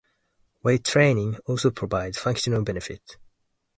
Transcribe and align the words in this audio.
Weight 0.63 0.83
training 0.83 1.37
also 1.45 1.69
provides 1.69 2.17
functional 2.17 2.63
benefits. 2.63 3.17